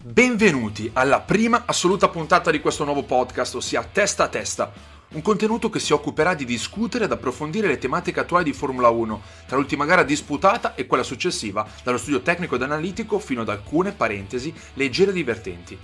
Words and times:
Benvenuti 0.00 0.88
alla 0.92 1.18
prima 1.18 1.64
assoluta 1.66 2.08
puntata 2.08 2.52
di 2.52 2.60
questo 2.60 2.84
nuovo 2.84 3.02
podcast, 3.02 3.56
ossia 3.56 3.82
Testa 3.82 4.22
a 4.22 4.28
Testa, 4.28 4.72
un 5.08 5.22
contenuto 5.22 5.70
che 5.70 5.80
si 5.80 5.92
occuperà 5.92 6.34
di 6.34 6.44
discutere 6.44 7.06
ed 7.06 7.10
approfondire 7.10 7.66
le 7.66 7.78
tematiche 7.78 8.20
attuali 8.20 8.44
di 8.44 8.52
Formula 8.52 8.90
1, 8.90 9.22
tra 9.48 9.56
l'ultima 9.56 9.86
gara 9.86 10.04
disputata 10.04 10.76
e 10.76 10.86
quella 10.86 11.02
successiva, 11.02 11.66
dallo 11.82 11.98
studio 11.98 12.22
tecnico 12.22 12.54
ed 12.54 12.62
analitico 12.62 13.18
fino 13.18 13.40
ad 13.40 13.48
alcune 13.48 13.90
parentesi 13.90 14.54
leggere 14.74 15.10
e 15.10 15.14
divertenti. 15.14 15.76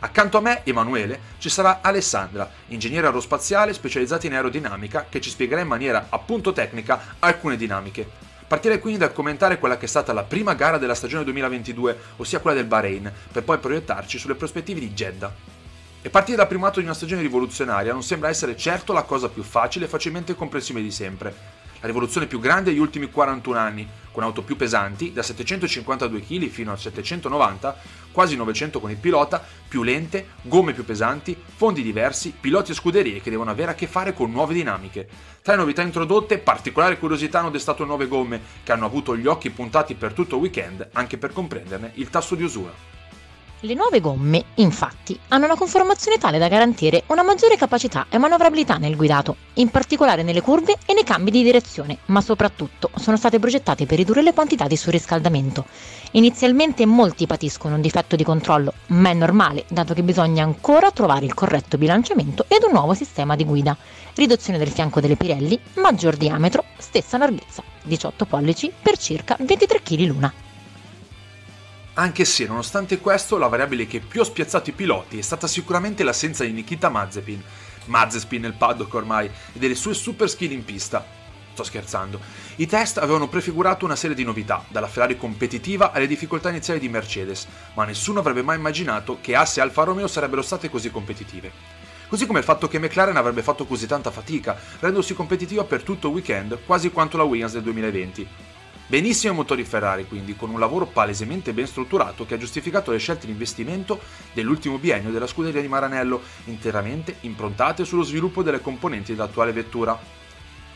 Accanto 0.00 0.38
a 0.38 0.40
me, 0.40 0.62
Emanuele, 0.64 1.20
ci 1.36 1.50
sarà 1.50 1.80
Alessandra, 1.82 2.50
ingegnere 2.68 3.08
aerospaziale 3.08 3.74
specializzata 3.74 4.26
in 4.26 4.32
aerodinamica, 4.32 5.04
che 5.06 5.20
ci 5.20 5.28
spiegherà 5.28 5.60
in 5.60 5.68
maniera 5.68 6.06
appunto 6.08 6.54
tecnica 6.54 7.16
alcune 7.18 7.58
dinamiche. 7.58 8.23
Partirei 8.46 8.78
quindi 8.78 8.98
dal 8.98 9.12
commentare 9.12 9.58
quella 9.58 9.76
che 9.76 9.86
è 9.86 9.88
stata 9.88 10.12
la 10.12 10.22
prima 10.22 10.54
gara 10.54 10.78
della 10.78 10.94
stagione 10.94 11.24
2022, 11.24 11.98
ossia 12.16 12.40
quella 12.40 12.56
del 12.56 12.66
Bahrain, 12.66 13.10
per 13.32 13.42
poi 13.42 13.58
proiettarci 13.58 14.18
sulle 14.18 14.34
prospettive 14.34 14.80
di 14.80 14.92
Jeddah. 14.92 15.32
E 16.02 16.10
partire 16.10 16.36
dal 16.36 16.48
primato 16.48 16.80
di 16.80 16.84
una 16.84 16.94
stagione 16.94 17.22
rivoluzionaria 17.22 17.92
non 17.92 18.02
sembra 18.02 18.28
essere 18.28 18.56
certo 18.56 18.92
la 18.92 19.02
cosa 19.02 19.28
più 19.28 19.42
facile 19.42 19.86
e 19.86 19.88
facilmente 19.88 20.34
comprensibile 20.34 20.84
di 20.84 20.92
sempre 20.92 21.63
la 21.84 21.90
rivoluzione 21.90 22.26
più 22.26 22.40
grande 22.40 22.70
degli 22.70 22.80
ultimi 22.80 23.10
41 23.10 23.58
anni, 23.58 23.86
con 24.10 24.22
auto 24.22 24.42
più 24.42 24.56
pesanti, 24.56 25.12
da 25.12 25.22
752 25.22 26.20
kg 26.22 26.48
fino 26.48 26.72
a 26.72 26.78
790, 26.78 27.76
quasi 28.10 28.36
900 28.36 28.80
con 28.80 28.90
il 28.90 28.96
pilota, 28.96 29.44
più 29.68 29.82
lente, 29.82 30.28
gomme 30.40 30.72
più 30.72 30.82
pesanti, 30.82 31.36
fondi 31.56 31.82
diversi, 31.82 32.32
piloti 32.40 32.70
e 32.70 32.74
scuderie 32.74 33.20
che 33.20 33.28
devono 33.28 33.50
avere 33.50 33.72
a 33.72 33.74
che 33.74 33.86
fare 33.86 34.14
con 34.14 34.30
nuove 34.30 34.54
dinamiche. 34.54 35.06
Tra 35.42 35.52
le 35.52 35.60
novità 35.60 35.82
introdotte, 35.82 36.38
particolare 36.38 36.98
curiosità 36.98 37.40
hanno 37.40 37.50
destato 37.50 37.84
nuove 37.84 38.08
gomme, 38.08 38.40
che 38.62 38.72
hanno 38.72 38.86
avuto 38.86 39.14
gli 39.14 39.26
occhi 39.26 39.50
puntati 39.50 39.94
per 39.94 40.14
tutto 40.14 40.36
il 40.36 40.40
weekend, 40.40 40.88
anche 40.92 41.18
per 41.18 41.34
comprenderne 41.34 41.90
il 41.96 42.08
tasso 42.08 42.34
di 42.34 42.44
usura. 42.44 42.93
Le 43.64 43.72
nuove 43.72 43.98
gomme, 43.98 44.44
infatti, 44.56 45.18
hanno 45.28 45.46
una 45.46 45.56
conformazione 45.56 46.18
tale 46.18 46.36
da 46.36 46.48
garantire 46.48 47.04
una 47.06 47.22
maggiore 47.22 47.56
capacità 47.56 48.08
e 48.10 48.18
manovrabilità 48.18 48.76
nel 48.76 48.94
guidato, 48.94 49.36
in 49.54 49.70
particolare 49.70 50.22
nelle 50.22 50.42
curve 50.42 50.76
e 50.84 50.92
nei 50.92 51.02
cambi 51.02 51.30
di 51.30 51.42
direzione, 51.42 51.96
ma 52.06 52.20
soprattutto 52.20 52.90
sono 52.96 53.16
state 53.16 53.38
progettate 53.38 53.86
per 53.86 53.96
ridurre 53.96 54.20
le 54.20 54.34
quantità 54.34 54.66
di 54.66 54.76
surriscaldamento. 54.76 55.64
Inizialmente 56.10 56.84
molti 56.84 57.26
patiscono 57.26 57.76
un 57.76 57.80
difetto 57.80 58.16
di 58.16 58.22
controllo, 58.22 58.74
ma 58.88 59.08
è 59.08 59.14
normale, 59.14 59.64
dato 59.68 59.94
che 59.94 60.02
bisogna 60.02 60.44
ancora 60.44 60.90
trovare 60.90 61.24
il 61.24 61.32
corretto 61.32 61.78
bilanciamento 61.78 62.44
ed 62.48 62.64
un 62.64 62.72
nuovo 62.72 62.92
sistema 62.92 63.34
di 63.34 63.46
guida. 63.46 63.74
Riduzione 64.14 64.58
del 64.58 64.68
fianco 64.68 65.00
delle 65.00 65.16
Pirelli, 65.16 65.58
maggior 65.76 66.18
diametro, 66.18 66.64
stessa 66.76 67.16
larghezza, 67.16 67.62
18 67.82 68.26
pollici 68.26 68.70
per 68.82 68.98
circa 68.98 69.38
23 69.40 69.80
kg 69.82 70.00
l'una 70.00 70.34
anche 71.94 72.24
se 72.24 72.46
nonostante 72.46 72.98
questo 72.98 73.38
la 73.38 73.46
variabile 73.46 73.86
che 73.86 74.00
più 74.00 74.20
ha 74.20 74.24
spiazzato 74.24 74.70
i 74.70 74.72
piloti 74.72 75.18
è 75.18 75.22
stata 75.22 75.46
sicuramente 75.46 76.02
l'assenza 76.02 76.42
di 76.42 76.50
Nikita 76.50 76.88
Mazepin, 76.88 77.42
Mazepin 77.86 78.40
nel 78.40 78.54
paddock 78.54 78.92
ormai, 78.94 79.26
e 79.26 79.58
delle 79.58 79.76
sue 79.76 79.94
super 79.94 80.28
skill 80.28 80.50
in 80.50 80.64
pista. 80.64 81.06
Sto 81.52 81.62
scherzando. 81.62 82.18
I 82.56 82.66
test 82.66 82.98
avevano 82.98 83.28
prefigurato 83.28 83.84
una 83.84 83.94
serie 83.94 84.16
di 84.16 84.24
novità, 84.24 84.64
dalla 84.68 84.88
Ferrari 84.88 85.16
competitiva 85.16 85.92
alle 85.92 86.08
difficoltà 86.08 86.48
iniziali 86.48 86.80
di 86.80 86.88
Mercedes, 86.88 87.46
ma 87.74 87.84
nessuno 87.84 88.18
avrebbe 88.18 88.42
mai 88.42 88.56
immaginato 88.56 89.18
che 89.20 89.36
Asse 89.36 89.60
e 89.60 89.62
Alfa 89.62 89.84
Romeo 89.84 90.08
sarebbero 90.08 90.42
state 90.42 90.68
così 90.68 90.90
competitive. 90.90 91.52
Così 92.08 92.26
come 92.26 92.40
il 92.40 92.44
fatto 92.44 92.66
che 92.66 92.80
McLaren 92.80 93.16
avrebbe 93.16 93.42
fatto 93.42 93.66
così 93.66 93.86
tanta 93.86 94.10
fatica, 94.10 94.56
rendendosi 94.80 95.14
competitiva 95.14 95.62
per 95.62 95.84
tutto 95.84 96.08
il 96.08 96.14
weekend, 96.14 96.58
quasi 96.66 96.90
quanto 96.90 97.16
la 97.16 97.22
Williams 97.22 97.52
del 97.52 97.62
2020. 97.62 98.28
Benissimo 98.86 99.32
i 99.32 99.36
motori 99.36 99.64
Ferrari 99.64 100.06
quindi, 100.06 100.36
con 100.36 100.50
un 100.50 100.60
lavoro 100.60 100.84
palesemente 100.84 101.54
ben 101.54 101.66
strutturato 101.66 102.26
che 102.26 102.34
ha 102.34 102.38
giustificato 102.38 102.90
le 102.90 102.98
scelte 102.98 103.24
di 103.24 103.32
investimento 103.32 103.98
dell'ultimo 104.34 104.76
biennio 104.76 105.10
della 105.10 105.26
scuderia 105.26 105.62
di 105.62 105.68
Maranello, 105.68 106.20
interamente 106.44 107.16
improntate 107.20 107.86
sullo 107.86 108.02
sviluppo 108.02 108.42
delle 108.42 108.60
componenti 108.60 109.14
dell'attuale 109.14 109.52
vettura. 109.52 109.98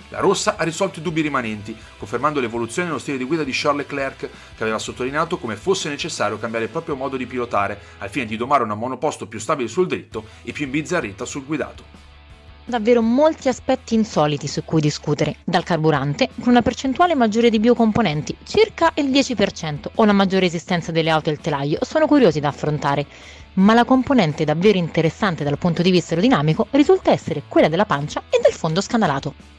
La 0.08 0.20
rossa 0.20 0.56
ha 0.56 0.62
risolto 0.62 1.00
i 1.00 1.02
dubbi 1.02 1.20
rimanenti, 1.20 1.76
confermando 1.98 2.40
l'evoluzione 2.40 2.88
nello 2.88 2.98
stile 2.98 3.18
di 3.18 3.24
guida 3.24 3.44
di 3.44 3.52
Charles 3.52 3.86
Leclerc, 3.86 4.30
che 4.56 4.62
aveva 4.62 4.78
sottolineato 4.78 5.36
come 5.36 5.56
fosse 5.56 5.90
necessario 5.90 6.38
cambiare 6.38 6.64
il 6.64 6.70
proprio 6.70 6.96
modo 6.96 7.18
di 7.18 7.26
pilotare, 7.26 7.78
al 7.98 8.08
fine 8.08 8.24
di 8.24 8.38
domare 8.38 8.62
una 8.62 8.74
monoposto 8.74 9.26
più 9.26 9.38
stabile 9.38 9.68
sul 9.68 9.86
dritto 9.86 10.24
e 10.44 10.52
più 10.52 10.64
imbizzarrita 10.64 11.26
sul 11.26 11.44
guidato 11.44 12.07
davvero 12.68 13.00
molti 13.00 13.48
aspetti 13.48 13.94
insoliti 13.94 14.46
su 14.46 14.62
cui 14.62 14.80
discutere, 14.80 15.36
dal 15.44 15.64
carburante, 15.64 16.28
con 16.38 16.50
una 16.50 16.62
percentuale 16.62 17.14
maggiore 17.14 17.48
di 17.48 17.58
biocomponenti, 17.58 18.36
circa 18.44 18.92
il 18.96 19.06
10%, 19.06 19.86
o 19.94 20.04
la 20.04 20.12
maggiore 20.12 20.46
esistenza 20.46 20.92
delle 20.92 21.10
auto 21.10 21.30
e 21.30 21.32
il 21.32 21.40
telaio, 21.40 21.78
sono 21.80 22.06
curiosi 22.06 22.40
da 22.40 22.48
affrontare, 22.48 23.06
ma 23.54 23.72
la 23.72 23.84
componente 23.84 24.44
davvero 24.44 24.76
interessante 24.76 25.44
dal 25.44 25.58
punto 25.58 25.80
di 25.80 25.90
vista 25.90 26.10
aerodinamico 26.10 26.66
risulta 26.72 27.10
essere 27.10 27.42
quella 27.48 27.68
della 27.68 27.86
pancia 27.86 28.22
e 28.28 28.38
del 28.42 28.52
fondo 28.52 28.82
scanalato. 28.82 29.57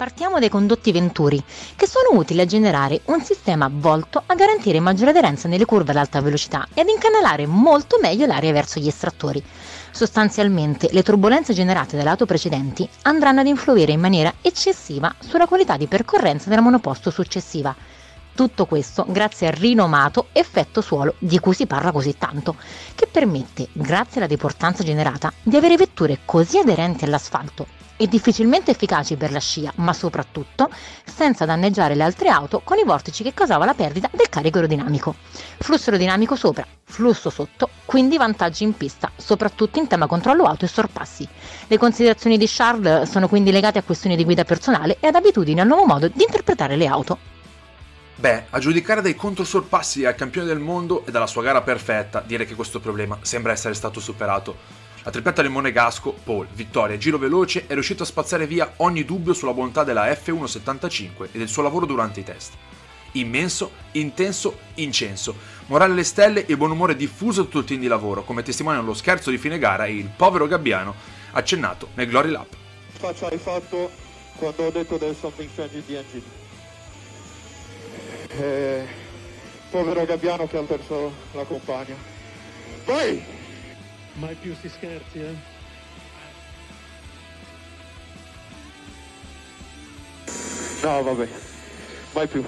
Partiamo 0.00 0.38
dai 0.38 0.48
condotti 0.48 0.92
venturi, 0.92 1.44
che 1.76 1.86
sono 1.86 2.18
utili 2.18 2.40
a 2.40 2.46
generare 2.46 3.02
un 3.08 3.20
sistema 3.22 3.68
volto 3.70 4.22
a 4.24 4.34
garantire 4.34 4.80
maggiore 4.80 5.10
aderenza 5.10 5.46
nelle 5.46 5.66
curve 5.66 5.90
ad 5.90 5.98
alta 5.98 6.22
velocità 6.22 6.66
e 6.72 6.80
ad 6.80 6.88
incanalare 6.88 7.44
molto 7.44 7.98
meglio 8.00 8.24
l'aria 8.24 8.50
verso 8.50 8.80
gli 8.80 8.86
estrattori. 8.86 9.44
Sostanzialmente, 9.90 10.88
le 10.92 11.02
turbulenze 11.02 11.52
generate 11.52 11.98
dalle 11.98 12.08
auto 12.08 12.24
precedenti 12.24 12.88
andranno 13.02 13.40
ad 13.40 13.46
influire 13.46 13.92
in 13.92 14.00
maniera 14.00 14.32
eccessiva 14.40 15.14
sulla 15.18 15.46
qualità 15.46 15.76
di 15.76 15.86
percorrenza 15.86 16.48
della 16.48 16.62
monoposto 16.62 17.10
successiva. 17.10 17.76
Tutto 18.40 18.64
questo 18.64 19.04
grazie 19.06 19.48
al 19.48 19.52
rinomato 19.52 20.28
effetto 20.32 20.80
suolo 20.80 21.14
di 21.18 21.38
cui 21.38 21.52
si 21.52 21.66
parla 21.66 21.92
così 21.92 22.16
tanto, 22.16 22.56
che 22.94 23.06
permette, 23.06 23.68
grazie 23.72 24.16
alla 24.16 24.26
deportanza 24.26 24.82
generata, 24.82 25.30
di 25.42 25.58
avere 25.58 25.76
vetture 25.76 26.20
così 26.24 26.56
aderenti 26.56 27.04
all'asfalto 27.04 27.66
e 27.98 28.06
difficilmente 28.06 28.70
efficaci 28.70 29.16
per 29.16 29.30
la 29.30 29.40
scia, 29.40 29.70
ma 29.76 29.92
soprattutto 29.92 30.70
senza 31.04 31.44
danneggiare 31.44 31.94
le 31.94 32.02
altre 32.02 32.30
auto 32.30 32.62
con 32.64 32.78
i 32.78 32.82
vortici 32.82 33.22
che 33.22 33.34
causava 33.34 33.66
la 33.66 33.74
perdita 33.74 34.08
del 34.10 34.30
carico 34.30 34.56
aerodinamico. 34.56 35.16
Flusso 35.58 35.90
aerodinamico 35.90 36.34
sopra, 36.34 36.66
flusso 36.82 37.28
sotto, 37.28 37.68
quindi 37.84 38.16
vantaggi 38.16 38.64
in 38.64 38.74
pista, 38.74 39.10
soprattutto 39.16 39.78
in 39.78 39.86
tema 39.86 40.06
controllo 40.06 40.44
auto 40.44 40.64
e 40.64 40.68
sorpassi. 40.68 41.28
Le 41.66 41.76
considerazioni 41.76 42.38
di 42.38 42.46
Charles 42.48 43.10
sono 43.10 43.28
quindi 43.28 43.50
legate 43.50 43.80
a 43.80 43.82
questioni 43.82 44.16
di 44.16 44.24
guida 44.24 44.44
personale 44.44 44.96
e 44.98 45.08
ad 45.08 45.14
abitudini 45.14 45.60
al 45.60 45.66
nuovo 45.66 45.84
modo 45.84 46.08
di 46.08 46.22
interpretare 46.22 46.76
le 46.76 46.86
auto. 46.86 47.18
Beh, 48.20 48.44
a 48.50 48.58
giudicare 48.58 49.00
dai 49.00 49.14
controsorpassi 49.14 50.04
al 50.04 50.14
campione 50.14 50.46
del 50.46 50.58
mondo 50.58 51.06
e 51.06 51.10
dalla 51.10 51.26
sua 51.26 51.40
gara 51.40 51.62
perfetta, 51.62 52.20
dire 52.20 52.44
che 52.44 52.54
questo 52.54 52.78
problema 52.78 53.16
sembra 53.22 53.52
essere 53.52 53.72
stato 53.72 53.98
superato. 53.98 54.58
La 55.04 55.10
tripletta 55.10 55.40
del 55.40 55.50
monegasco, 55.50 56.12
Paul, 56.22 56.46
vittoria 56.52 56.98
giro 56.98 57.16
veloce, 57.16 57.66
è 57.66 57.72
riuscito 57.72 58.02
a 58.02 58.06
spazzare 58.06 58.46
via 58.46 58.74
ogni 58.76 59.06
dubbio 59.06 59.32
sulla 59.32 59.54
bontà 59.54 59.84
della 59.84 60.06
F175 60.10 61.28
e 61.32 61.38
del 61.38 61.48
suo 61.48 61.62
lavoro 61.62 61.86
durante 61.86 62.20
i 62.20 62.22
test. 62.22 62.52
Immenso, 63.12 63.70
intenso, 63.92 64.58
incenso. 64.74 65.34
Morale 65.68 65.92
alle 65.92 66.04
stelle 66.04 66.44
e 66.44 66.58
buon 66.58 66.72
umore 66.72 66.96
diffuso 66.96 67.44
tutto 67.44 67.60
il 67.60 67.64
team 67.64 67.80
di 67.80 67.86
lavoro, 67.86 68.24
come 68.24 68.42
testimoniano 68.42 68.84
lo 68.84 68.92
scherzo 68.92 69.30
di 69.30 69.38
fine 69.38 69.58
gara 69.58 69.86
e 69.86 69.94
il 69.94 70.10
povero 70.14 70.46
Gabbiano 70.46 70.94
accennato 71.30 71.88
nel 71.94 72.06
Glory 72.06 72.28
Lap. 72.28 72.54
Faccia 72.98 73.28
hai 73.28 73.38
fatto 73.38 73.90
quando 74.36 74.64
ho 74.64 74.70
detto 74.70 74.98
del 74.98 75.16
something 75.18 75.48
change 75.56 75.82
the 75.86 75.96
engine? 75.96 76.39
Eh, 78.32 78.86
povero 79.70 80.04
Gabbiano 80.04 80.46
che 80.46 80.56
ha 80.56 80.62
perso 80.62 81.12
la 81.32 81.44
compagna. 81.44 81.96
Vai! 82.84 83.22
Mai 84.14 84.34
più 84.34 84.54
si 84.60 84.68
scherzi, 84.68 85.18
eh? 85.18 85.34
No, 90.82 91.02
vabbè, 91.02 91.28
mai 92.12 92.26
più. 92.26 92.44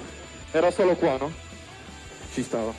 Era 0.51 0.71
solo 0.71 0.95
qua, 0.95 1.17
no? 1.17 1.31
Ci 2.33 2.43
stava. 2.43 2.73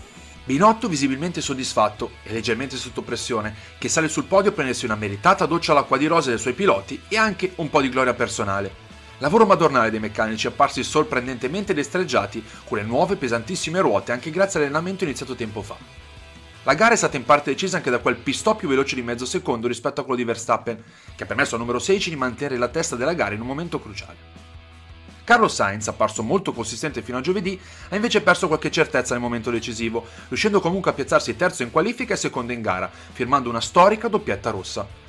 Binotto 0.45 0.89
visibilmente 0.89 1.41
soddisfatto 1.41 2.11
e 2.23 2.33
leggermente 2.33 2.77
sotto 2.77 3.03
pressione, 3.03 3.55
che 3.79 3.89
sale 3.89 4.09
sul 4.09 4.25
podio 4.25 4.51
a 4.51 4.55
prendersi 4.55 4.85
una 4.85 4.97
meritata 4.97 5.47
doccia 5.47 5.73
all'acqua 5.73 5.97
di 5.97 6.07
rose 6.07 6.31
dai 6.31 6.39
suoi 6.39 6.55
piloti 6.55 7.01
e 7.09 7.17
anche 7.17 7.53
un 7.57 7.71
po' 7.71 7.81
di 7.81 7.89
gloria 7.89 8.15
personale. 8.15 8.84
Lavoro 9.19 9.47
madornale 9.47 9.91
dei 9.91 10.01
meccanici 10.01 10.49
apparsi 10.49 10.83
sorprendentemente 10.83 11.73
destreggiati 11.73 12.45
con 12.65 12.79
le 12.79 12.85
nuove 12.85 13.15
pesantissime 13.15 13.81
ruote 13.81 14.11
anche 14.11 14.31
grazie 14.31 14.59
all'allenamento 14.59 15.05
iniziato 15.05 15.37
tempo 15.37 15.63
fa. 15.63 15.77
La 16.65 16.75
gara 16.75 16.95
è 16.95 16.97
stata 16.97 17.17
in 17.17 17.25
parte 17.25 17.53
decisa 17.53 17.77
anche 17.77 17.91
da 17.91 17.99
quel 17.99 18.17
pistò 18.17 18.57
più 18.57 18.69
veloce 18.69 18.97
di 18.97 19.03
mezzo 19.03 19.25
secondo 19.25 19.69
rispetto 19.69 20.01
a 20.01 20.05
quello 20.05 20.19
di 20.19 20.25
Verstappen, 20.25 20.83
che 21.15 21.23
ha 21.23 21.27
permesso 21.27 21.55
al 21.55 21.61
numero 21.61 21.79
16 21.79 22.11
di 22.11 22.17
mantenere 22.17 22.57
la 22.57 22.69
testa 22.69 22.97
della 22.97 23.13
gara 23.13 23.35
in 23.35 23.41
un 23.41 23.47
momento 23.47 23.79
cruciale. 23.79 24.43
Carlos 25.25 25.55
Sainz, 25.55 25.89
apparso 25.89 26.23
molto 26.23 26.53
consistente 26.53 27.03
fino 27.03 27.19
a 27.19 27.21
giovedì, 27.21 27.59
ha 27.91 27.95
invece 27.95 28.21
perso 28.21 28.47
qualche 28.47 28.71
certezza 28.71 29.15
nel 29.15 29.23
momento 29.23 29.51
decisivo, 29.51 30.07
riuscendo 30.29 30.61
comunque 30.61 30.91
a 30.91 30.95
piazzarsi 30.95 31.37
terzo 31.37 31.63
in 31.63 31.71
qualifica 31.71 32.15
e 32.15 32.19
secondo 32.19 32.53
in 32.53 32.63
gara, 32.63 32.91
firmando 33.13 33.49
una 33.49 33.61
storica 33.61 34.09
doppietta 34.09 34.51
rossa. 34.51 35.04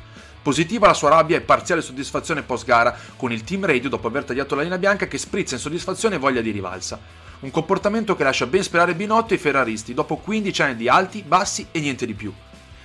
Positiva 0.45 0.85
la 0.85 0.93
sua 0.93 1.09
rabbia 1.09 1.37
e 1.37 1.41
parziale 1.41 1.81
soddisfazione 1.81 2.43
post 2.43 2.65
gara 2.65 2.95
con 3.15 3.31
il 3.31 3.43
team 3.43 3.65
radio 3.65 3.89
dopo 3.89 4.05
aver 4.05 4.25
tagliato 4.25 4.53
la 4.53 4.61
linea 4.61 4.77
bianca 4.77 5.07
che 5.07 5.17
sprizza 5.17 5.55
insoddisfazione 5.55 6.17
e 6.17 6.19
voglia 6.19 6.41
di 6.41 6.51
rivalsa. 6.51 6.99
Un 7.39 7.49
comportamento 7.49 8.15
che 8.15 8.23
lascia 8.23 8.45
ben 8.45 8.61
sperare 8.61 8.93
Binotto 8.93 9.33
e 9.33 9.37
i 9.37 9.39
ferraristi 9.39 9.95
dopo 9.95 10.17
15 10.17 10.61
anni 10.61 10.75
di 10.75 10.87
alti, 10.87 11.23
bassi 11.23 11.65
e 11.71 11.79
niente 11.79 12.05
di 12.05 12.13
più. 12.13 12.31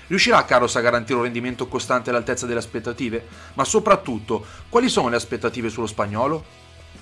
Riuscirà 0.07 0.43
Carlos 0.47 0.75
a 0.75 0.81
garantire 0.81 1.19
un 1.19 1.25
rendimento 1.25 1.69
costante 1.69 2.09
all'altezza 2.09 2.47
delle 2.47 2.61
aspettative? 2.61 3.27
Ma 3.53 3.65
soprattutto, 3.65 4.43
quali 4.71 4.89
sono 4.89 5.11
le 5.11 5.17
aspettative 5.17 5.69
sullo 5.69 5.87
spagnolo? 5.87 6.43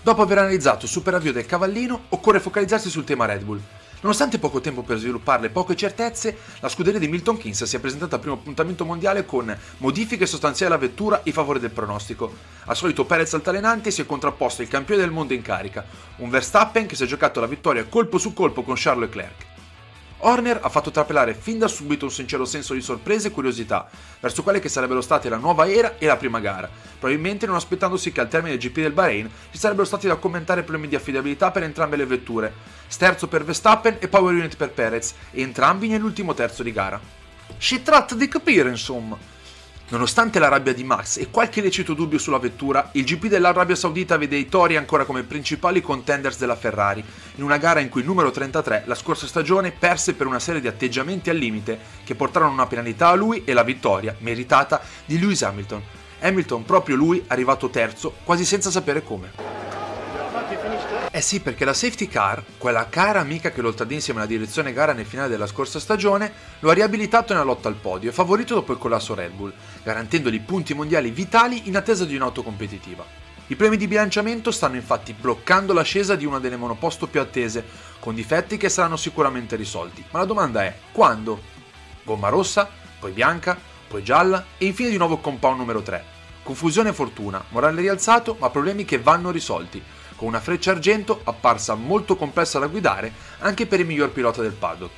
Dopo 0.03 0.23
aver 0.23 0.39
analizzato 0.39 0.87
il 0.87 0.91
super 0.91 1.15
avvio 1.15 1.33
del 1.33 1.47
cavallino, 1.47 2.07
occorre 2.09 2.41
focalizzarsi 2.41 2.91
sul 2.91 3.05
tema 3.05 3.27
Red 3.27 3.45
Bull. 3.45 3.61
Nonostante 4.01 4.39
poco 4.39 4.61
tempo 4.61 4.83
per 4.83 4.99
svilupparle 4.99 5.47
e 5.47 5.51
poche 5.51 5.75
certezze, 5.75 6.39
la 6.61 6.69
scuderia 6.69 7.01
di 7.01 7.09
Milton 7.09 7.37
Keynes 7.37 7.65
si 7.65 7.77
è 7.77 7.81
presentata 7.81 8.15
al 8.15 8.21
primo 8.21 8.37
appuntamento 8.37 8.85
mondiale 8.85 9.27
con 9.27 9.57
modifiche 9.79 10.25
sostanziali 10.25 10.73
alla 10.73 10.81
vettura 10.81 11.21
in 11.25 11.33
favore 11.33 11.59
del 11.59 11.71
pronostico. 11.71 12.33
Al 12.67 12.77
solito 12.77 13.05
Perez 13.05 13.35
altalenante 13.35 13.91
si 13.91 14.01
è 14.01 14.07
contrapposto 14.07 14.63
il 14.63 14.69
campione 14.69 15.01
del 15.01 15.11
mondo 15.11 15.35
in 15.35 15.43
carica, 15.43 15.85
un 16.17 16.31
Verstappen 16.31 16.87
che 16.87 16.95
si 16.95 17.03
è 17.03 17.07
giocato 17.07 17.41
la 17.41 17.47
vittoria 17.47 17.87
colpo 17.87 18.19
su 18.19 18.33
colpo 18.33 18.63
con 18.63 18.75
Charles 18.77 19.09
Leclerc. 19.09 19.48
Horner 20.21 20.59
ha 20.63 20.69
fatto 20.69 20.91
trapelare 20.91 21.35
fin 21.35 21.59
da 21.59 21.69
subito 21.69 22.05
un 22.05 22.11
sincero 22.11 22.45
senso 22.45 22.75
di 22.75 22.81
sorpresa 22.81 23.29
e 23.29 23.31
curiosità 23.31 23.89
verso 24.19 24.43
quelle 24.43 24.59
che 24.59 24.69
sarebbero 24.69 25.01
state 25.01 25.29
la 25.29 25.37
nuova 25.37 25.69
era 25.69 25.97
e 25.99 26.07
la 26.07 26.17
prima 26.17 26.41
gara, 26.41 26.69
probabilmente 26.99 27.47
non 27.47 27.55
aspettandosi 27.55 28.11
che 28.11 28.21
al 28.21 28.29
termine 28.29 28.57
del 28.57 28.69
GP 28.69 28.81
del 28.81 28.93
Bahrain 28.93 29.31
ci 29.51 29.59
sarebbero 29.59 29.87
stati 29.87 30.09
da 30.09 30.17
commentare 30.17 30.63
problemi 30.63 30.89
di 30.89 30.97
affidabilità 30.97 31.53
per 31.53 31.63
entrambe 31.63 31.97
le 31.97 32.07
vetture, 32.07 32.53
sterzo 32.89 33.29
per 33.29 33.45
Verstappen 33.45 33.97
e 34.01 34.09
power 34.09 34.35
unit 34.35 34.57
per 34.57 34.71
Perez, 34.73 35.15
entrambi 35.31 35.87
nell'ultimo 35.87 36.35
terzo 36.35 36.63
di 36.63 36.73
gara. 36.73 37.01
Si 37.57 37.83
tratta 37.83 38.15
di 38.15 38.29
capire, 38.29 38.69
insomma. 38.69 39.38
Nonostante 39.91 40.39
la 40.39 40.49
rabbia 40.49 40.75
di 40.75 40.85
Max 40.85 41.17
e 41.17 41.31
qualche 41.31 41.63
lecito 41.63 41.95
dubbio 41.95 42.19
sulla 42.19 42.39
vettura, 42.39 42.91
il 42.93 43.05
GP 43.05 43.29
dell'Arabia 43.29 43.75
Saudita 43.75 44.19
vede 44.19 44.37
i 44.37 44.47
Tori 44.47 44.77
ancora 44.77 45.07
come 45.07 45.23
principali 45.23 45.81
contenders 45.81 46.37
della 46.37 46.57
Ferrari, 46.57 47.03
in 47.37 47.43
una 47.43 47.57
gara 47.57 47.81
in 47.81 47.89
cui 47.89 48.03
il 48.03 48.07
numero 48.07 48.31
33 48.31 48.83
la 48.85 48.95
scorsa 48.95 49.27
stagione 49.27 49.71
perse 49.71 50.13
per 50.13 50.27
una 50.27 50.41
serie 50.41 50.61
di 50.61 50.69
atteggiamenti 50.69 51.31
al 51.31 51.39
limite 51.39 51.79
che 52.05 52.15
portarono 52.15 52.53
una 52.53 52.67
penalità 52.67 53.09
a 53.09 53.15
lui 53.15 53.45
e 53.45 53.55
la 53.55 53.63
vittoria, 53.63 54.15
meritata, 54.19 54.83
di 55.07 55.19
Lewis 55.19 55.43
Hamilton. 55.43 55.83
Hamilton, 56.21 56.65
proprio 56.67 56.95
lui, 56.95 57.25
arrivato 57.29 57.71
terzo, 57.71 58.13
quasi 58.25 58.45
senza 58.45 58.71
sapere 58.71 59.03
come. 59.03 59.58
Eh 61.19 61.21
sì, 61.21 61.41
perché 61.41 61.65
la 61.65 61.75
safety 61.75 62.07
car, 62.07 62.45
quella 62.59 62.89
cara 62.89 63.19
amica 63.19 63.51
che 63.51 63.61
lo 63.61 63.75
traddì 63.75 63.95
insieme 63.95 64.21
alla 64.21 64.29
direzione 64.29 64.73
gara 64.73 64.93
nel 64.93 65.05
finale 65.05 65.29
della 65.29 65.49
scorsa 65.49 65.81
stagione, 65.81 66.33
lo 66.61 66.71
ha 66.71 66.75
riabilitato 66.75 67.33
nella 67.33 67.45
lotta 67.45 67.67
al 67.67 67.75
podio 67.75 68.11
e 68.11 68.13
favorito 68.13 68.55
dopo 68.55 68.71
il 68.71 68.79
collasso 68.79 69.17
Red 69.17 69.33
Bull, 69.33 69.53
garantendogli 69.83 70.41
punti 70.41 70.75
mondiali 70.75 71.11
vitali 71.11 71.63
in 71.65 71.77
attesa 71.77 72.05
di 72.05 72.15
un'auto 72.15 72.45
competitiva. 72.45 73.05
I 73.49 73.57
premi 73.57 73.77
di 73.77 73.89
bilanciamento 73.89 74.53
stanno 74.53 74.77
infatti 74.77 75.13
bloccando 75.13 75.73
l'ascesa 75.73 76.15
di 76.15 76.25
una 76.25 76.39
delle 76.39 76.55
monoposto 76.55 77.09
più 77.09 77.21
attese, 77.21 77.65
con 77.99 78.15
difetti 78.15 78.57
che 78.57 78.69
saranno 78.69 78.97
sicuramente 78.97 79.57
risolti. 79.57 80.05
Ma 80.13 80.21
la 80.21 80.25
domanda 80.25 80.63
è, 80.63 80.73
quando? 80.93 81.43
Gomma 82.05 82.29
rossa, 82.29 82.71
poi 82.97 83.11
bianca, 83.11 83.59
poi 83.89 84.05
gialla 84.05 84.45
e 84.57 84.67
infine 84.67 84.91
di 84.91 84.97
nuovo 84.97 85.19
compound 85.19 85.59
numero 85.59 85.83
3. 85.83 86.17
Confusione 86.45 86.91
e 86.91 86.95
fortuna, 86.95 87.43
morale 87.49 87.81
rialzato, 87.81 88.37
ma 88.39 88.51
problemi 88.51 88.85
che 88.85 89.01
vanno 89.01 89.33
risolti 89.33 89.83
con 90.19 90.27
una 90.27 90.41
freccia 90.41 90.73
argento 90.73 91.21
apparsa 91.23 91.77
molto 91.77 92.17
complessa 92.17 92.59
da 92.59 92.67
guidare 92.67 93.13
anche 93.39 93.67
per 93.67 93.79
il 93.79 93.87
miglior 93.87 94.11
pilota 94.11 94.43
del 94.43 94.53
paddock. 94.53 94.93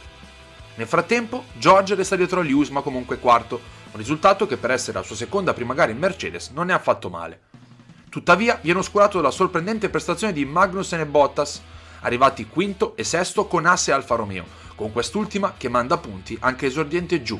Nel 0.77 0.87
frattempo, 0.87 1.45
George 1.59 1.95
resta 1.95 2.17
dietro 2.17 2.41
a 2.41 2.43
Lewis 2.43 2.71
ma 2.71 2.81
comunque 2.81 3.19
quarto, 3.19 3.61
un 3.93 3.99
risultato 3.99 4.47
che 4.47 4.57
per 4.57 4.71
essere 4.71 4.97
la 4.97 5.05
sua 5.05 5.15
seconda 5.15 5.53
prima 5.53 5.75
gara 5.75 5.91
in 5.91 5.99
Mercedes 5.99 6.49
non 6.49 6.71
è 6.71 6.73
affatto 6.73 7.11
male. 7.11 7.41
Tuttavia 8.09 8.59
viene 8.63 8.79
oscurato 8.79 9.19
dalla 9.19 9.31
sorprendente 9.31 9.91
prestazione 9.91 10.33
di 10.33 10.47
Magnussen 10.47 11.01
e 11.01 11.07
Bottas, 11.07 11.61
arrivati 12.01 12.47
quinto 12.47 12.97
e 12.97 13.05
sesto 13.05 13.45
con 13.47 13.67
Asse 13.67 13.93
Alfa 13.93 14.15
Romeo, 14.15 14.47
con 14.75 14.91
quest'ultima 14.91 15.53
che 15.55 15.69
manda 15.69 15.99
punti 15.99 16.35
anche 16.41 16.67
esordiente 16.67 17.23
giù 17.23 17.39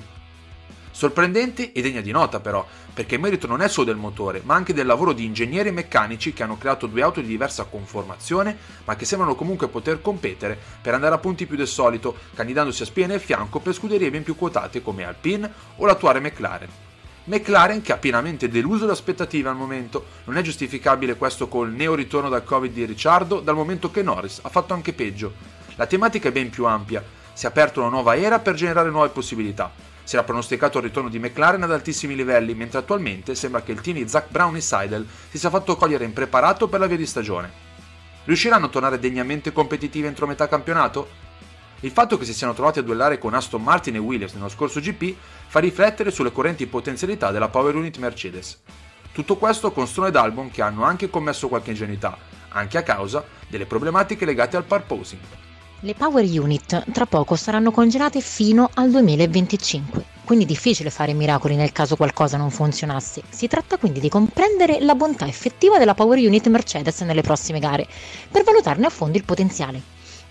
Sorprendente 0.93 1.73
e 1.73 1.83
degna 1.83 2.01
di 2.01 2.11
nota 2.11 2.41
però, 2.41 2.67
perché 2.93 3.15
il 3.15 3.21
merito 3.21 3.47
non 3.47 3.63
è 3.63 3.69
solo 3.69 3.87
del 3.87 3.97
motore, 3.97 4.43
ma 4.45 4.55
anche 4.55 4.75
del 4.75 4.87
lavoro 4.87 5.13
di 5.13 5.25
ingegneri 5.25 5.69
e 5.69 5.73
meccanici 5.73 6.33
che 6.33 6.43
hanno 6.43 6.59
creato 6.59 6.87
due 6.87 7.03
auto 7.03 7.21
di 7.21 7.29
diversa 7.29 7.65
conformazione, 7.65 8.57
ma 8.85 8.97
che 8.97 9.05
sembrano 9.05 9.37
comunque 9.37 9.69
poter 9.69 10.03
competere 10.03 10.59
per 10.83 10.95
andare 10.95 11.15
a 11.15 11.19
punti 11.19 11.47
più 11.47 11.57
del 11.57 11.69
solito, 11.69 12.17
candidandosi 12.35 12.83
a 12.83 12.87
spie 12.87 13.07
nel 13.07 13.21
fianco 13.21 13.61
per 13.61 13.75
scuderie 13.75 14.11
ben 14.11 14.25
più 14.25 14.37
quotate 14.37 14.83
come 14.83 15.05
Alpine 15.05 15.51
o 15.77 15.87
l'attuale 15.87 16.21
McLaren. 16.21 16.69
McLaren 17.25 17.83
che 17.83 17.93
ha 17.93 17.97
pienamente 17.97 18.49
deluso 18.49 18.85
le 18.85 18.93
aspettative 18.93 19.49
al 19.49 19.57
momento, 19.57 20.05
non 20.25 20.37
è 20.37 20.43
giustificabile 20.43 21.17
questo 21.17 21.47
col 21.47 21.71
neo 21.71 21.95
ritorno 21.95 22.29
dal 22.29 22.45
Covid 22.45 22.73
di 22.73 22.85
Ricciardo, 22.85 23.39
dal 23.41 23.55
momento 23.55 23.91
che 23.93 24.03
Norris 24.03 24.41
ha 24.43 24.49
fatto 24.49 24.75
anche 24.75 24.93
peggio. 24.93 25.33
La 25.77 25.87
tematica 25.87 26.29
è 26.29 26.33
ben 26.33 26.51
più 26.51 26.67
ampia, 26.67 27.03
si 27.33 27.47
è 27.47 27.49
aperta 27.49 27.81
una 27.81 27.89
nuova 27.89 28.17
era 28.17 28.41
per 28.41 28.55
generare 28.55 28.91
nuove 28.91 29.11
possibilità 29.11 29.89
si 30.11 30.17
era 30.17 30.25
pronosticato 30.25 30.79
il 30.79 30.83
ritorno 30.83 31.09
di 31.09 31.21
McLaren 31.21 31.63
ad 31.63 31.71
altissimi 31.71 32.17
livelli, 32.17 32.53
mentre 32.53 32.81
attualmente 32.81 33.37
sembra 33.37 33.63
che 33.63 33.71
il 33.71 33.81
team 33.81 33.97
di 33.97 34.09
Zach 34.09 34.29
Brown 34.29 34.57
e 34.57 34.61
Seidel 34.61 35.07
si 35.31 35.39
sia 35.39 35.51
fatto 35.51 35.77
cogliere 35.77 36.05
impreparato 36.05 36.67
per 36.67 36.81
la 36.81 36.89
via 36.89 36.97
di 36.97 37.07
stagione. 37.07 37.49
Riusciranno 38.25 38.67
a 38.67 38.69
tornare 38.71 38.99
degnamente 38.99 39.53
competitivi 39.53 40.09
entro 40.09 40.27
metà 40.27 40.49
campionato? 40.49 41.09
Il 41.83 41.93
fatto 41.93 42.19
che 42.19 42.25
si 42.25 42.35
siano 42.35 42.55
trovati 42.55 42.81
a 42.81 42.83
duellare 42.83 43.19
con 43.19 43.35
Aston 43.35 43.63
Martin 43.63 43.95
e 43.95 43.99
Williams 43.99 44.33
nello 44.33 44.49
scorso 44.49 44.81
GP 44.81 45.15
fa 45.47 45.61
riflettere 45.61 46.11
sulle 46.11 46.33
correnti 46.33 46.67
potenzialità 46.67 47.31
della 47.31 47.49
Power 47.49 47.77
Unit 47.77 47.99
Mercedes. 47.99 48.63
Tutto 49.13 49.37
questo 49.37 49.71
con 49.71 49.87
Stroll 49.87 50.09
ed 50.09 50.17
Albon 50.17 50.51
che 50.51 50.61
hanno 50.61 50.83
anche 50.83 51.09
commesso 51.09 51.47
qualche 51.47 51.71
ingenuità, 51.71 52.19
anche 52.49 52.79
a 52.79 52.83
causa 52.83 53.25
delle 53.47 53.65
problematiche 53.65 54.25
legate 54.25 54.57
al 54.57 54.65
parposing. 54.65 55.50
Le 55.83 55.95
Power 55.95 56.23
Unit 56.27 56.93
tra 56.93 57.07
poco 57.07 57.37
saranno 57.37 57.71
congelate 57.71 58.21
fino 58.21 58.69
al 58.75 58.91
2025, 58.91 60.05
quindi 60.27 60.45
difficile 60.45 60.91
fare 60.91 61.15
miracoli 61.15 61.57
nel 61.57 61.73
caso 61.73 61.97
qualcosa 61.97 62.37
non 62.37 62.51
funzionasse. 62.51 63.23
Si 63.31 63.47
tratta 63.49 63.79
quindi 63.79 63.99
di 63.99 64.11
comprendere 64.11 64.81
la 64.81 64.95
bontà 64.95 65.27
effettiva 65.27 65.79
della 65.79 65.95
Power 65.95 66.19
Unit 66.19 66.49
Mercedes 66.49 67.01
nelle 67.01 67.23
prossime 67.23 67.61
gare, 67.61 67.87
per 68.31 68.45
valutarne 68.45 68.85
a 68.85 68.91
fondo 68.91 69.17
il 69.17 69.25
potenziale. 69.25 69.81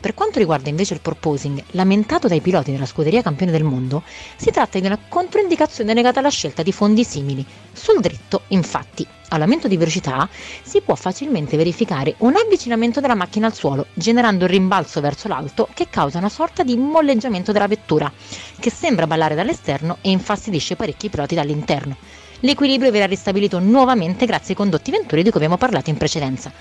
Per 0.02 0.14
quanto 0.14 0.40
riguarda 0.40 0.70
invece 0.70 0.94
il 0.94 1.02
proposing, 1.02 1.62
lamentato 1.72 2.30
dai 2.30 2.40
piloti 2.40 2.72
della 2.72 2.86
scuderia 2.86 3.22
campione 3.22 3.52
del 3.52 3.66
mondo, 3.66 4.04
si 4.38 4.50
tratta 4.50 4.80
di 4.80 4.86
una 4.86 4.98
controindicazione 5.10 5.94
legata 5.94 6.20
alla 6.20 6.30
scelta 6.30 6.64
di 6.64 6.72
fondi 6.72 7.04
simili. 7.04 7.46
Sul 7.74 8.00
dritto, 8.00 8.44
infatti, 8.48 9.06
all'aumento 9.28 9.68
di 9.68 9.76
velocità 9.76 10.30
si 10.64 10.80
può 10.80 10.96
facilmente 10.96 11.58
verificare 11.58 12.16
un 12.20 12.34
avvicinamento 12.38 13.02
della 13.02 13.14
macchina 13.14 13.48
al 13.48 13.54
suolo, 13.54 13.88
generando 13.94 14.46
un 14.46 14.52
rimbalzo 14.52 15.02
verso 15.02 15.28
l'alto 15.28 15.68
che 15.74 15.90
causa 15.90 16.18
una 16.18 16.30
sorta 16.30 16.64
di 16.64 16.78
molleggiamento 16.78 17.52
della 17.52 17.68
vettura, 17.68 18.10
che 18.58 18.72
sembra 18.72 19.06
ballare 19.06 19.36
dall'esterno 19.36 19.98
e 20.00 20.12
infastidisce 20.12 20.78
parecchi 20.78 21.10
piloti 21.10 21.36
dall'interno. 21.36 21.98
L'equilibrio 22.40 22.90
verrà 22.90 23.06
ristabilito 23.06 23.60
nuovamente 23.60 24.26
grazie 24.26 24.52
ai 24.52 24.56
condotti 24.56 24.92
venturi 24.92 25.24
di 25.24 25.30
cui 25.30 25.40
abbiamo 25.40 25.58
parlato 25.58 25.90
in 25.90 25.98
precedenza 25.98 26.54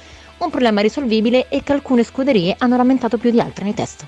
un 0.44 0.50
problema 0.50 0.80
risolvibile 0.80 1.48
e 1.48 1.62
che 1.62 1.72
alcune 1.72 2.04
scuderie 2.04 2.54
hanno 2.58 2.76
lamentato 2.76 3.18
più 3.18 3.30
di 3.30 3.40
altre 3.40 3.64
nei 3.64 3.74
test. 3.74 4.06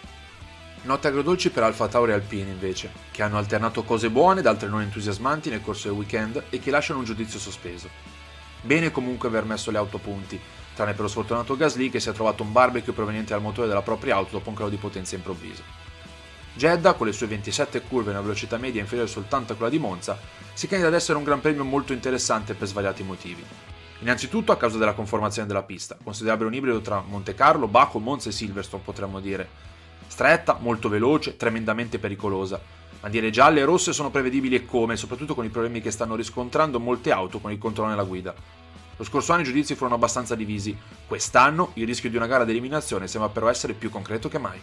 Note 0.83 1.09
agrodolci 1.09 1.51
per 1.51 1.63
Alfa 1.63 1.89
Tauri 1.89 2.13
e 2.13 2.15
Alpine 2.15 2.51
invece, 2.51 2.91
che 3.11 3.23
hanno 3.23 3.37
alternato 3.37 3.83
cose 3.83 4.09
buone 4.09 4.41
ed 4.41 4.47
altre 4.47 4.69
non 4.69 4.81
entusiasmanti 4.81 5.51
nel 5.51 5.61
corso 5.61 5.89
del 5.89 5.97
weekend 5.97 6.45
e 6.49 6.59
che 6.59 6.71
lasciano 6.71 7.01
un 7.01 7.05
giudizio 7.05 7.39
sospeso. 7.39 7.89
Bene 8.63 8.91
comunque 8.91 9.29
aver 9.29 9.45
messo 9.45 9.71
le 9.71 9.79
auto 9.79 9.99
punti, 9.99 10.41
tranne 10.75 10.93
per 10.93 11.03
lo 11.03 11.09
sfortunato 11.09 11.57
Gasly 11.57 11.91
che 11.91 12.01
si 12.01 12.09
è 12.09 12.13
trovato 12.13 12.43
un 12.43 12.53
barbecue 12.53 12.95
proveniente 12.95 13.33
dal 13.33 13.43
motore 13.43 13.69
della 13.69 13.83
propria 13.83 14.17
auto 14.17 14.33
dopo 14.33 14.49
un 14.49 14.55
calo 14.55 14.71
di 14.71 14.77
potenza 14.77 15.17
improvviso. 15.17 15.63
Jeddah, 16.55 16.95
con 16.95 17.07
le 17.07 17.13
sue 17.13 17.27
27 17.27 17.83
curve 17.83 18.09
e 18.09 18.13
una 18.13 18.23
velocità 18.23 18.57
media 18.57 18.81
inferiore 18.81 19.09
soltanto 19.09 19.53
a 19.53 19.57
quella 19.57 19.71
di 19.71 19.79
Monza, 19.79 20.19
si 20.53 20.67
candida 20.67 20.89
ad 20.89 20.95
essere 20.95 21.19
un 21.19 21.25
gran 21.25 21.41
premio 21.41 21.65
molto 21.65 21.93
interessante 21.93 22.55
per 22.55 22.69
svariati 22.69 23.03
motivi. 23.03 23.45
Innanzitutto 24.01 24.51
a 24.51 24.57
causa 24.57 24.79
della 24.79 24.95
conformazione 24.95 25.47
della 25.47 25.63
pista, 25.63 25.99
considerabile 26.03 26.49
un 26.49 26.55
ibrido 26.55 26.81
tra 26.81 27.03
Monte 27.07 27.35
Carlo, 27.35 27.69
Baco, 27.69 27.99
Monza 27.99 28.31
e 28.31 28.33
Silverstone 28.33 28.83
potremmo 28.83 29.21
dire. 29.21 29.47
Stretta, 30.07 30.57
molto 30.59 30.89
veloce, 30.89 31.37
tremendamente 31.37 31.99
pericolosa. 31.99 32.59
Bandiere 32.99 33.29
gialle 33.29 33.61
e 33.61 33.65
rosse 33.65 33.93
sono 33.93 34.11
prevedibili 34.11 34.55
e 34.55 34.65
come, 34.65 34.97
soprattutto 34.97 35.35
con 35.35 35.45
i 35.45 35.51
problemi 35.51 35.83
che 35.83 35.91
stanno 35.91 36.15
riscontrando 36.15 36.81
molte 36.81 37.13
auto 37.13 37.41
con 37.41 37.53
il 37.53 37.59
controllo 37.59 37.91
nella 37.91 38.05
guida. 38.05 38.35
Lo 38.97 39.05
scorso 39.05 39.33
anno 39.33 39.43
i 39.43 39.45
giudizi 39.45 39.75
furono 39.75 39.97
abbastanza 39.97 40.35
divisi, 40.35 40.75
quest'anno 41.07 41.73
il 41.75 41.87
rischio 41.87 42.09
di 42.09 42.17
una 42.17 42.27
gara 42.27 42.45
di 42.45 42.53
eliminazione 42.53 43.07
sembra 43.07 43.29
però 43.29 43.49
essere 43.49 43.75
più 43.75 43.91
concreto 43.91 44.31
che 44.31 44.39
mai. 44.39 44.61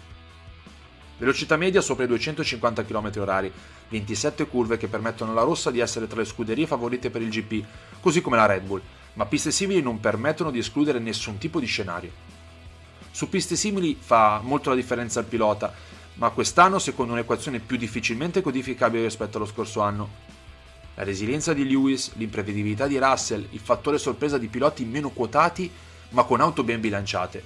Velocità 1.20 1.58
media 1.58 1.82
sopra 1.82 2.06
i 2.06 2.08
250 2.08 2.84
km/h, 2.84 3.52
27 3.90 4.48
curve 4.48 4.78
che 4.78 4.88
permettono 4.88 5.32
alla 5.32 5.42
rossa 5.42 5.72
di 5.72 5.80
essere 5.80 6.08
tra 6.08 6.20
le 6.20 6.26
scuderie 6.26 6.68
favorite 6.68 7.12
per 7.12 7.22
il 7.22 7.30
GP, 7.30 7.66
così 8.00 8.22
come 8.22 8.38
la 8.38 8.46
Red 8.46 8.64
Bull, 8.64 8.82
ma 9.18 9.26
piste 9.26 9.52
simili 9.52 9.82
non 9.82 10.00
permettono 10.00 10.52
di 10.52 10.60
escludere 10.60 11.00
nessun 11.00 11.40
tipo 11.40 11.60
di 11.60 11.66
scenario. 11.66 12.12
Su 13.10 13.28
piste 13.30 13.56
simili 13.56 13.98
fa 14.00 14.40
molto 14.44 14.70
la 14.70 14.76
differenza 14.76 15.20
il 15.20 15.26
pilota, 15.26 15.74
ma 16.16 16.30
quest'anno 16.30 16.78
secondo 16.78 17.14
un'equazione 17.14 17.60
più 17.60 17.78
difficilmente 17.78 18.42
codificabile 18.42 19.04
rispetto 19.04 19.38
allo 19.38 19.48
scorso 19.48 19.82
anno. 19.82 20.26
La 20.94 21.04
resilienza 21.04 21.54
di 21.54 21.68
Lewis, 21.68 22.14
l'imprevedibilità 22.14 22.86
di 22.86 23.00
Russell, 23.00 23.48
il 23.50 23.60
fattore 23.60 23.98
sorpresa 23.98 24.38
di 24.38 24.48
piloti 24.48 24.86
meno 24.86 25.10
quotati 25.10 25.70
ma 26.10 26.24
con 26.24 26.40
auto 26.40 26.64
ben 26.64 26.80
bilanciate. 26.80 27.44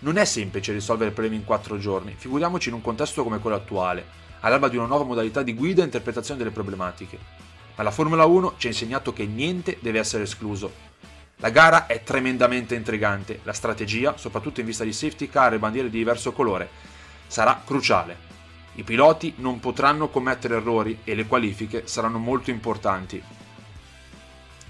Non 0.00 0.18
è 0.18 0.26
semplice 0.26 0.72
risolvere 0.72 1.12
problemi 1.12 1.36
in 1.36 1.44
4 1.44 1.78
giorni, 1.78 2.14
figuriamoci 2.14 2.68
in 2.68 2.74
un 2.74 2.82
contesto 2.82 3.22
come 3.22 3.38
quello 3.38 3.56
attuale, 3.56 4.04
all'alba 4.40 4.68
di 4.68 4.76
una 4.76 4.86
nuova 4.86 5.04
modalità 5.04 5.42
di 5.42 5.54
guida 5.54 5.80
e 5.80 5.86
interpretazione 5.86 6.38
delle 6.38 6.52
problematiche. 6.52 7.39
Ma 7.80 7.86
la 7.86 7.92
Formula 7.92 8.26
1 8.26 8.56
ci 8.58 8.66
ha 8.66 8.70
insegnato 8.70 9.14
che 9.14 9.24
niente 9.24 9.78
deve 9.80 10.00
essere 10.00 10.24
escluso. 10.24 10.70
La 11.36 11.48
gara 11.48 11.86
è 11.86 12.02
tremendamente 12.02 12.74
intrigante, 12.74 13.40
la 13.42 13.54
strategia, 13.54 14.18
soprattutto 14.18 14.60
in 14.60 14.66
vista 14.66 14.84
di 14.84 14.92
safety 14.92 15.30
car 15.30 15.54
e 15.54 15.58
bandiere 15.58 15.88
di 15.88 15.96
diverso 15.96 16.32
colore, 16.32 16.68
sarà 17.26 17.62
cruciale. 17.64 18.18
I 18.74 18.82
piloti 18.82 19.32
non 19.38 19.60
potranno 19.60 20.10
commettere 20.10 20.56
errori 20.56 20.98
e 21.04 21.14
le 21.14 21.24
qualifiche 21.24 21.86
saranno 21.86 22.18
molto 22.18 22.50
importanti. 22.50 23.22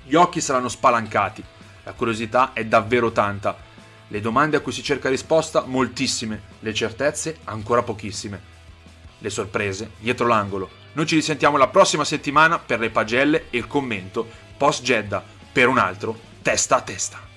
Gli 0.05 0.15
occhi 0.15 0.41
saranno 0.41 0.69
spalancati, 0.69 1.43
la 1.83 1.95
curiosità 1.95 2.53
è 2.53 2.65
davvero 2.65 3.11
tanta, 3.11 3.57
le 4.07 4.21
domande 4.21 4.57
a 4.57 4.61
cui 4.61 4.71
si 4.71 4.85
cerca 4.85 5.09
risposta 5.09 5.65
moltissime, 5.67 6.43
le 6.61 6.73
certezze 6.73 7.39
ancora 7.43 7.83
pochissime. 7.83 8.41
Le 9.19 9.31
sorprese 9.31 9.91
dietro 9.99 10.29
l'angolo. 10.29 10.80
Noi 10.93 11.07
ci 11.07 11.15
risentiamo 11.15 11.57
la 11.57 11.69
prossima 11.69 12.05
settimana 12.05 12.59
per 12.59 12.81
le 12.81 12.91
pagelle 12.91 13.47
e 13.51 13.59
il 13.59 13.67
commento 13.67 14.29
post 14.57 14.83
Jeddah 14.83 15.23
per 15.53 15.69
un 15.69 15.79
altro 15.79 16.19
testa 16.43 16.77
a 16.77 16.81
testa. 16.81 17.30